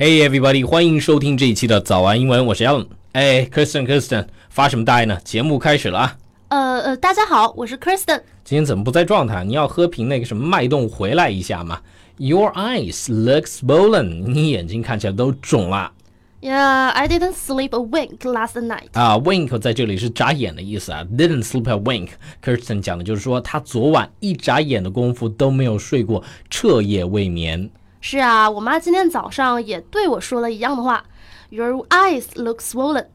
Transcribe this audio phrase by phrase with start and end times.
[0.00, 2.86] Hey everybody，欢迎收听这一期的早安英文，我是 Alan。
[3.12, 5.18] 哎，Kristen，Kristen，发什么呆呢？
[5.22, 6.16] 节目开始了啊！
[6.48, 8.22] 呃呃，大家好，我是 Kristen。
[8.42, 9.44] 今天怎么不在状态？
[9.44, 11.78] 你要喝瓶那个什么脉动回来一下吗
[12.16, 15.92] ？Your eyes look swollen，你眼睛看起来都肿了。
[16.40, 18.88] Yeah, I didn't sleep a wink last night.
[18.92, 22.08] 啊，wink 在这里是眨眼的意思啊，didn't sleep a wink。
[22.42, 27.68] Kristen 讲的就是说他昨晚一眨眼的功夫都没有睡过，彻夜未眠。
[28.00, 31.04] 是啊，我妈今天早上也对我说了一样的话。
[31.50, 33.06] Your eyes look swollen.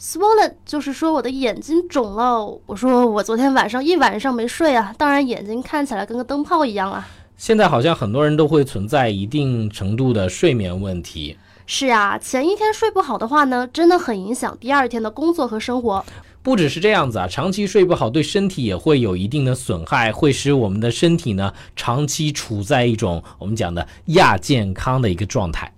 [0.00, 2.58] Swollen 就是说我的眼睛肿了。
[2.66, 7.06] 我说我昨天晚上一晚上没睡啊，当然眼睛看起来跟个灯泡一样啊。
[7.36, 11.36] 现在好像很多人都会存在一定程度的睡眠问题。
[11.66, 16.04] 是啊，前一天睡不好的话呢，真的很影响第二天的工作和生活。
[16.42, 25.70] 不只是这样子啊，长期睡不好对身体也会有一定的损害，会使我们的身体呢长期处在一种我们讲的亚健康的一个状态。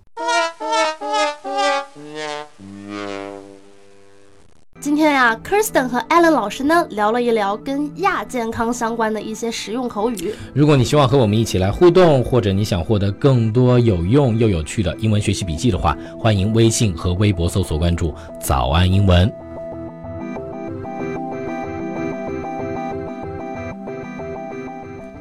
[4.81, 10.33] 今天呀，Kirsten 和 Alan 老师呢聊了一聊跟亚健康相关的一些实用口语。
[10.55, 19.33] 如果你希望和我们一起来互动，或者你想获得更多有用又有趣的英文学习笔记的话，欢迎微信和微博搜索关注“早安英文”。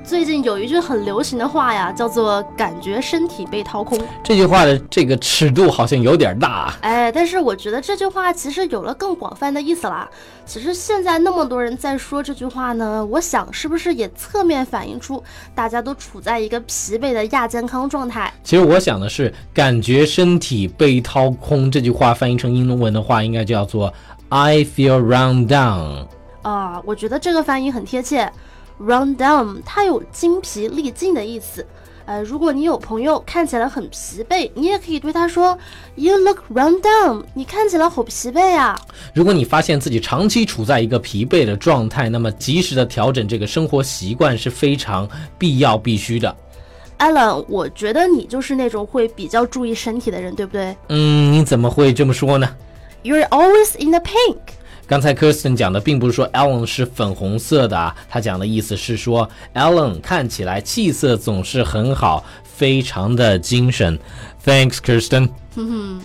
[0.04, 3.98] 最近有一句很流行的话呀，叫做“感觉身体被掏空”。
[4.24, 6.74] 这句话的这个尺度好像有点大。
[6.82, 10.10] 哎，但是我觉得这句话其实有了更广泛的意思啦。
[10.46, 15.24] 其实现在那么多人在说这句话呢，我想是不是也侧面反映出
[15.56, 18.34] 大家都处在一个疲惫的亚健康状态？
[18.44, 23.94] 其实我想的是，“感觉身体被掏空”这句话翻译成英文的话，应该叫做
[24.30, 26.08] “I feel run down”。
[26.42, 28.30] 啊，我觉得这个翻译很贴切。
[28.82, 31.64] Run down，它有精疲力尽的意思。
[32.06, 35.56] 呃，如果你有朋友看起来很疲惫，你也可以对他说
[35.94, 38.76] ：“You look run down，你看起来好疲惫啊。”
[39.14, 46.36] 如果你发现自己长期处在一个疲惫的状态，那么及时的调整这个生活习惯是非常必要必须的。
[46.98, 50.76] Alan，我觉得你就是那种会比较注意身体的人，对不对？
[50.90, 52.50] 嗯，你怎么会这么说呢
[53.04, 54.38] ？You're always in the pink。
[54.88, 63.98] 刚才 Kirsten 讲的并不是说 Ellen 是粉红色的啊，他讲的意思是说 Ellen 看起来气色总是很好，非常的精神。
[64.46, 65.30] Thanks, Kirsten。
[65.56, 66.02] 哼哼，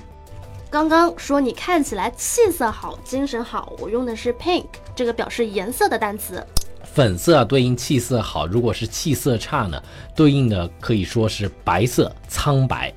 [0.70, 6.44] 刚刚说你看起来气色好，精神好，我用的是 pink 这个表示颜色的单词。
[6.84, 9.82] 粉色对应气色好，如果是气色差呢，
[10.14, 12.92] 对应的可以说是白色，苍白。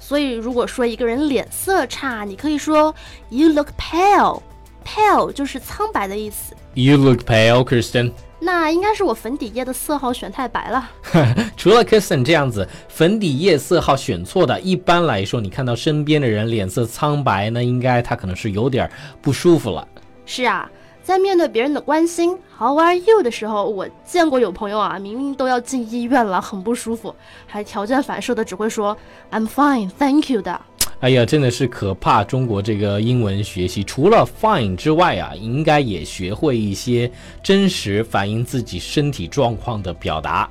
[0.00, 2.94] 所以如果说一个人脸色差，你可以说
[3.30, 4.42] You look pale。
[4.88, 6.56] Pale 就是苍白的意思。
[6.72, 8.12] You look pale, Kristen。
[8.40, 10.90] 那应该是我粉底液的色号选太白了。
[11.58, 18.90] 除了 Kristen 这样子粉底液色号选错的，一般来说，你看到身边的人脸色苍白，那应该他可能是有点
[19.20, 19.86] 不舒服了。
[20.24, 20.70] 是啊，
[21.02, 27.14] 在面对别人的关心 How are you 的时候，我见过有朋友啊，明明都要进医院了，很不舒服，
[27.46, 28.96] 还条件反射的只会说
[29.32, 30.58] I'm fine, thank you 的。
[31.00, 32.24] 哎呀，真的是可怕！
[32.24, 37.08] 中国这个英文学习，除了 fine 之外啊，应该也学会一些
[37.40, 40.50] 真实反映自己身体状况的表达。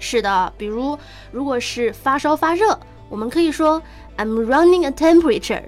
[0.00, 0.98] 是的，比如
[1.30, 2.76] 如果是发烧发热，
[3.08, 3.80] 我们可以说
[4.16, 5.62] I'm running a temperature。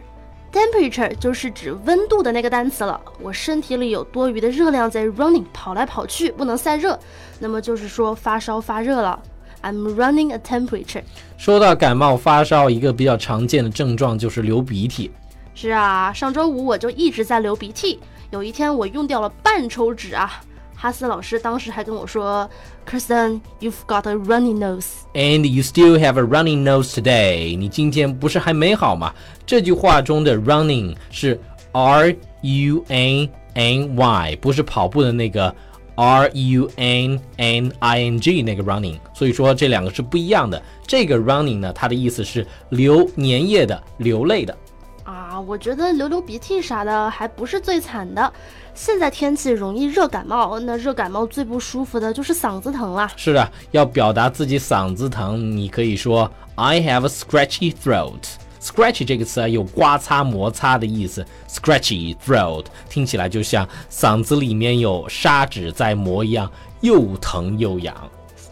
[0.50, 3.00] temperature 就是指温度的那个单词了。
[3.20, 6.98] 我身体里有多余的热量在 running 跑来跑去，不能散热，
[7.38, 9.22] 那么就是说发烧发热了。
[9.62, 11.02] I'm running a temperature。
[11.36, 15.10] 说到感冒发烧，一个比较常见的症状就是流鼻涕。
[15.54, 17.98] 是啊，上周五我就一直在流鼻涕。
[18.30, 20.41] 有一天我用掉了半抽纸啊，
[20.76, 22.48] 哈斯老师当时还跟我说
[22.88, 24.86] ，Kristen, you've got a runny nose.
[25.14, 27.58] And you still have a runny nose today.
[27.58, 29.12] 你今天不是还没好吗？
[29.44, 31.40] 这句话中的 running 是
[31.72, 35.54] R U N N Y，不是跑步的那个。
[35.98, 40.62] R U N N I N G 那个 running，所以说这两个是不一样的。
[40.87, 44.56] 这个 running 呢，它的意思是流粘液的、流泪的。
[45.02, 48.32] 啊，我觉得流流鼻涕啥的还不是最惨的。
[48.75, 53.11] 现在天气容易热感冒，那热感冒最不舒服的就是嗓子疼了。
[53.17, 58.22] 是的，要表达自己嗓子疼，你可以说 I have a scratchy throat。
[58.60, 61.25] Scratchy 这个词啊，有刮擦、摩擦的意思。
[61.49, 66.50] Scratchy throat 听起来就像嗓子里面有砂纸在磨一样，
[66.81, 67.94] 又疼又痒。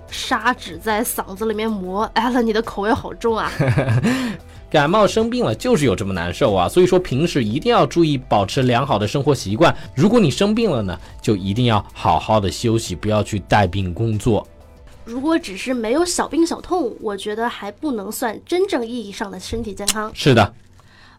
[0.09, 3.51] 砂纸在嗓子里面磨，艾伦，你的口味好重啊！
[4.71, 9.75] 感冒生病了就是有这么难受啊，所以说平时一定要注意保持良好的生活习惯。
[9.95, 14.47] 如果你生病了呢，就一定要好好的休息，不要去带病工作。
[15.07, 20.11] 如果只是没有小病小痛，我觉得还不能算真正意义上的身体健康。
[20.13, 20.53] 是的，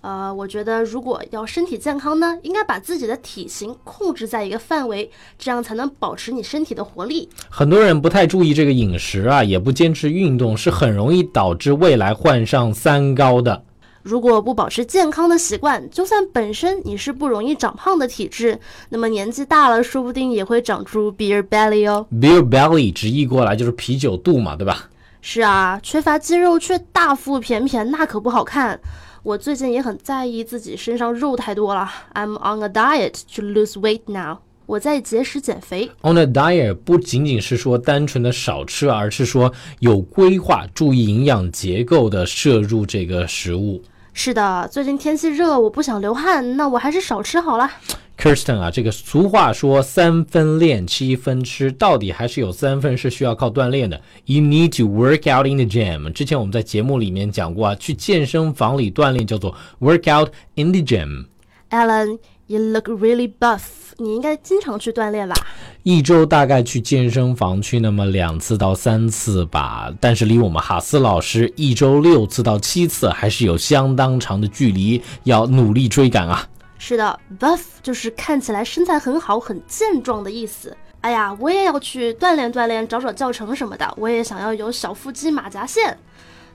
[0.02, 7.30] 呃，我觉得如果要身体健康呢，应该把自己的体型控制在一个范围，这样才能保持你身体的活力。
[7.50, 13.64] 很多人不太注意这个饮食啊，也不坚持运动，是很容易导致未来患上三高的。
[14.04, 18.60] 如果不保持健康的习惯，就算本身你是不容易长胖的体质，
[18.90, 22.06] 那么年纪大了，说不定也会长出 beer belly 哦。
[22.12, 24.90] Beer belly 直译过来就是啤酒肚嘛，对吧？
[25.22, 28.80] 是啊，缺乏肌肉却大腹便便，那可不好看。
[29.24, 31.90] 我最近也很在意自己身上肉太多了。
[32.14, 34.38] I'm on a diet to lose weight now。
[34.68, 35.90] 我在节食减肥。
[36.02, 43.82] On a diet 不仅仅是说单纯的少吃，而是说有规划、注意营养结构的摄入这个食物。
[44.14, 47.72] 是的，最近天气热，我不想流汗，那我还是少吃好了。
[48.18, 54.02] Kirsten 啊，这个俗话说三分练，七分吃，到底还是有三分是需要靠锻炼的。
[54.26, 56.12] You need to work out in the gym。
[56.12, 61.26] 之前我们在节目里面讲过啊，去健身房里锻炼叫做 work out in the gym。
[61.70, 62.18] Alan,
[62.48, 63.62] you look really buff。
[64.00, 65.36] 你应该经常去锻炼吧？
[65.84, 76.48] 一周大概去健身房去那么两次到三次吧，但是离我们哈斯老师一周六次到七次还是有相当长的距离，要努力追赶啊。
[76.78, 80.78] 是的，buff 就是看起来身材很好、很健壮的意思。
[81.02, 83.94] 哎呀，我也要去锻炼锻炼，找找教程什么的。
[83.98, 85.98] 我也想要有小腹肌、马甲线。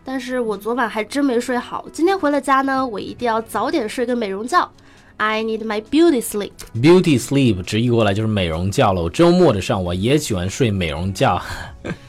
[0.05, 4.71] 但是我昨晚还真没睡好，今天回了家呢，我一定要早点睡个美容觉。
[5.19, 6.53] I need my beauty sleep。
[6.75, 9.03] Beauty sleep 直译过来就是美容觉了。
[9.03, 11.41] 我周末的上午也喜欢睡美容觉。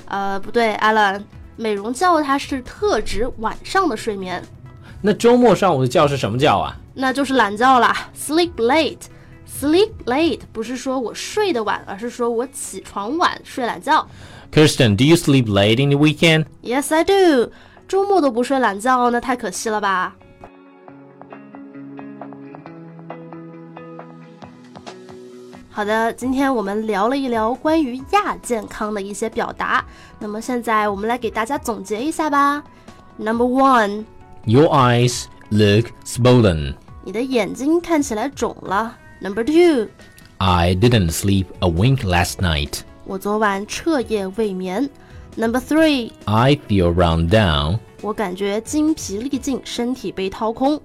[0.06, 1.22] 呃，不对，Alan，
[1.56, 4.44] 美容觉它是特指晚上的睡眠，
[5.02, 6.76] 那周末上午的觉是什么觉啊？
[6.96, 8.98] 那就是懒觉啦，sleep late。
[9.62, 14.06] Sleep late 不是说我睡得晚，而是说我起床晚，睡懒觉。
[14.52, 17.52] Kirsten，do you sleep late in the weekend？Yes, I do。
[17.88, 20.16] 周末都不睡懒觉，那太可惜了吧？
[25.76, 29.84] 好的，今天我们聊了一聊关于亚健康的一些表达。
[30.20, 32.64] 那么现在我们来给大家总结一下吧。
[33.18, 36.76] Number one，Your eyes look swollen.
[37.04, 38.96] 你的眼睛看起来肿了。
[39.20, 42.82] Number two，I didn't sleep a wink last night.
[43.06, 44.88] 我昨晚彻夜未眠。
[45.36, 47.80] Number three，I feel run down.
[48.02, 50.80] 我感觉精疲力尽，身体被掏空。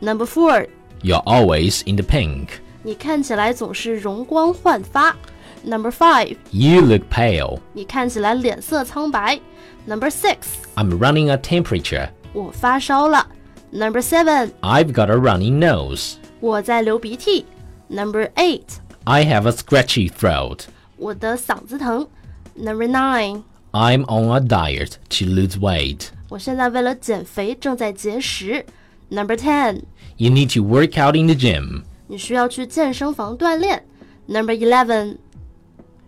[0.00, 2.48] Number four，You're always in the pink.
[2.83, 5.15] 你看起来总是容光焕发。
[5.63, 7.59] Number five， You look pale.
[7.73, 9.39] 你看起来脸色苍白。
[9.85, 10.37] Number six，
[10.75, 12.09] I'm running a temperature.
[12.33, 13.27] 我发烧了。
[13.71, 16.15] Number seven， I've got a runny nose.
[16.39, 17.45] 我在流鼻涕。
[17.89, 20.65] Number eight， I have a scratchy throat.
[20.97, 22.07] 我的嗓子疼。
[22.55, 26.07] Number nine， I'm on a diet to lose weight.
[26.29, 28.65] 我现在为了减肥正在节食。
[29.09, 29.81] Number ten，
[30.17, 31.83] You need to work out in the gym.
[32.11, 33.85] 你需要去健身房锻炼。
[34.27, 35.17] Number eleven，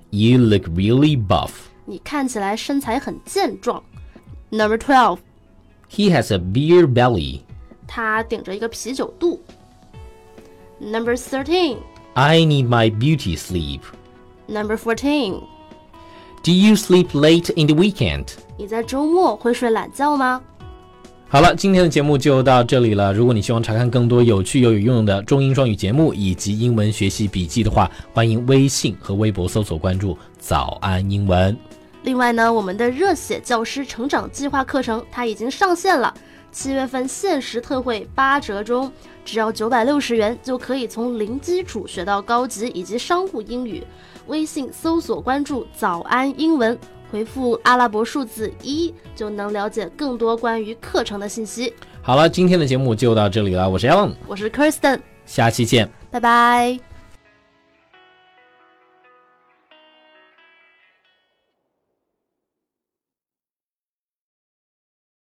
[0.10, 1.52] You look really buff.
[1.86, 3.84] 你看起来身材很健壮。
[4.50, 5.20] Number twelve，
[5.90, 7.42] He has a beer belly.
[7.88, 9.42] 他顶着一个啤酒肚。
[10.80, 11.78] Number thirteen。
[12.14, 13.82] I need my beauty sleep.
[14.48, 15.42] Number fourteen，
[16.44, 18.30] Do you sleep late in the weekend?
[18.58, 20.42] 你在周末会睡懒觉吗？
[21.35, 23.13] 好了，今天的节目就到这里了。
[23.13, 31.59] 如果你希望查看更多有趣又有用的中英双语节目以及英文学习笔记的话，欢迎微信和微博搜索关注“早安英文
[32.05, 36.15] 另外呢，我们的热血教师成长计划课程它已经上线了，
[36.53, 38.93] 七月份限时特惠八折中，
[39.25, 43.83] 只要九百六十元就可以从零基础学到高级以及商务英语。
[44.29, 46.79] 微信搜索关注“早安英文”，
[47.15, 51.73] 回复阿拉伯数字一就能了解更多关于课程的信息。”。
[52.03, 53.71] 好了，今天的节目就到这里了。
[53.71, 55.89] 我是 Alan，我是 Kirsten，下期见。
[56.11, 56.94] 拜拜。